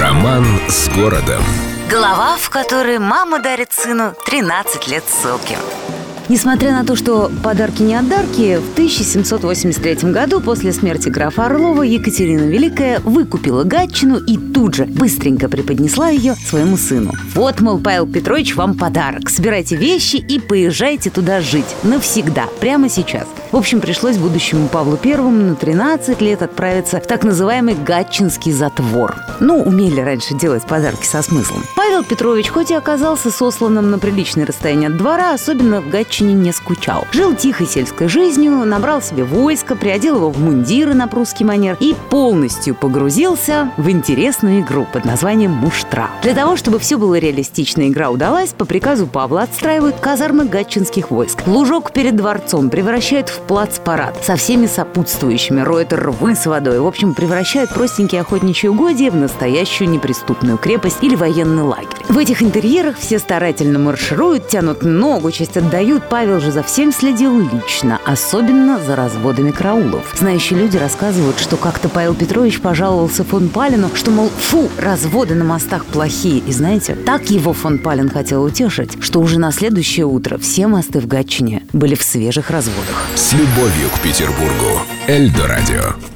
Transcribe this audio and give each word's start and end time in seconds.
Роман 0.00 0.44
с 0.68 0.88
городом. 0.88 1.40
Глава, 1.88 2.36
в 2.36 2.50
которой 2.50 2.98
мама 2.98 3.38
дарит 3.40 3.72
сыну 3.72 4.12
13 4.26 4.88
лет 4.88 5.04
ссылки. 5.06 5.56
Несмотря 6.28 6.72
на 6.72 6.84
то, 6.84 6.96
что 6.96 7.30
подарки 7.44 7.82
не 7.82 7.94
отдарки, 7.94 8.56
в 8.56 8.72
1783 8.72 10.10
году 10.10 10.40
после 10.40 10.72
смерти 10.72 11.10
графа 11.10 11.46
Орлова 11.46 11.82
Екатерина 11.82 12.42
Великая 12.42 12.98
выкупила 13.00 13.62
Гатчину 13.62 14.18
и 14.18 14.36
тут 14.36 14.74
же 14.74 14.86
быстренько 14.86 15.48
преподнесла 15.48 16.08
ее 16.08 16.34
своему 16.34 16.76
сыну. 16.76 17.12
Вот, 17.34 17.60
мол, 17.60 17.78
Павел 17.78 18.06
Петрович, 18.06 18.56
вам 18.56 18.76
подарок. 18.76 19.30
Собирайте 19.30 19.76
вещи 19.76 20.16
и 20.16 20.40
поезжайте 20.40 21.10
туда 21.10 21.40
жить. 21.40 21.76
Навсегда. 21.84 22.46
Прямо 22.58 22.88
сейчас. 22.88 23.26
В 23.54 23.56
общем, 23.56 23.80
пришлось 23.80 24.16
будущему 24.16 24.66
Павлу 24.66 24.96
Первому 24.96 25.50
на 25.50 25.54
13 25.54 26.20
лет 26.20 26.42
отправиться 26.42 27.00
в 27.00 27.06
так 27.06 27.22
называемый 27.22 27.76
Гатчинский 27.76 28.50
затвор. 28.50 29.14
Ну, 29.38 29.62
умели 29.62 30.00
раньше 30.00 30.34
делать 30.34 30.64
подарки 30.64 31.06
со 31.06 31.22
смыслом. 31.22 31.62
Павел 31.76 32.02
Петрович, 32.02 32.48
хоть 32.48 32.72
и 32.72 32.74
оказался 32.74 33.30
сосланным 33.30 33.92
на 33.92 34.00
приличное 34.00 34.44
расстояние 34.44 34.88
от 34.88 34.96
двора, 34.96 35.32
особенно 35.32 35.80
в 35.80 35.88
Гатчине 35.88 36.34
не 36.34 36.50
скучал. 36.50 37.06
Жил 37.12 37.36
тихой 37.36 37.68
сельской 37.68 38.08
жизнью, 38.08 38.64
набрал 38.64 39.00
себе 39.00 39.22
войско, 39.22 39.76
приодел 39.76 40.16
его 40.16 40.30
в 40.30 40.40
мундиры 40.40 40.92
на 40.94 41.06
прусский 41.06 41.46
манер 41.46 41.76
и 41.78 41.94
полностью 42.10 42.74
погрузился 42.74 43.70
в 43.76 43.88
интересную 43.88 44.62
игру 44.62 44.84
под 44.92 45.04
названием 45.04 45.52
«Муштра». 45.52 46.10
Для 46.24 46.34
того, 46.34 46.56
чтобы 46.56 46.80
все 46.80 46.98
было 46.98 47.16
реалистично, 47.20 47.88
игра 47.88 48.10
удалась, 48.10 48.52
по 48.52 48.64
приказу 48.64 49.06
Павла 49.06 49.42
отстраивают 49.42 50.00
казармы 50.00 50.44
гатчинских 50.46 51.12
войск. 51.12 51.46
Лужок 51.46 51.92
перед 51.92 52.16
дворцом 52.16 52.68
превращают 52.68 53.28
в 53.28 53.43
плацпарад 53.46 54.24
со 54.24 54.36
всеми 54.36 54.66
сопутствующими, 54.66 55.60
роют 55.60 55.92
рвы 55.92 56.34
с 56.34 56.46
водой. 56.46 56.80
В 56.80 56.86
общем, 56.86 57.14
превращают 57.14 57.70
простенькие 57.70 58.22
охотничьи 58.22 58.68
угодья 58.68 59.10
в 59.10 59.16
настоящую 59.16 59.90
неприступную 59.90 60.58
крепость 60.58 60.98
или 61.02 61.14
военный 61.14 61.62
лагерь. 61.62 61.88
В 62.08 62.18
этих 62.18 62.42
интерьерах 62.42 62.96
все 62.98 63.18
старательно 63.18 63.78
маршируют, 63.78 64.48
тянут 64.48 64.82
ногу, 64.82 65.30
часть 65.30 65.56
отдают. 65.56 66.08
Павел 66.08 66.40
же 66.40 66.50
за 66.50 66.62
всем 66.62 66.92
следил 66.92 67.38
лично, 67.40 68.00
особенно 68.04 68.78
за 68.78 68.96
разводами 68.96 69.50
караулов. 69.50 70.14
Знающие 70.18 70.58
люди 70.58 70.76
рассказывают, 70.76 71.38
что 71.38 71.56
как-то 71.56 71.88
Павел 71.88 72.14
Петрович 72.14 72.60
пожаловался 72.60 73.24
фон 73.24 73.48
Палину, 73.48 73.90
что, 73.94 74.10
мол, 74.10 74.28
фу, 74.28 74.68
разводы 74.78 75.34
на 75.34 75.44
мостах 75.44 75.84
плохие. 75.86 76.38
И 76.38 76.52
знаете, 76.52 76.94
так 76.94 77.30
его 77.30 77.52
фон 77.52 77.78
Палин 77.78 78.08
хотел 78.08 78.42
утешить, 78.42 79.02
что 79.02 79.20
уже 79.20 79.38
на 79.38 79.52
следующее 79.52 80.06
утро 80.06 80.38
все 80.38 80.66
мосты 80.66 81.00
в 81.00 81.06
Гатчине 81.06 81.62
были 81.72 81.94
в 81.94 82.02
свежих 82.02 82.50
разводах. 82.50 83.06
С 83.24 83.32
любовью 83.32 83.88
к 83.88 84.00
Петербургу. 84.00 84.82
Эльдо 85.08 85.48
радио. 85.48 86.13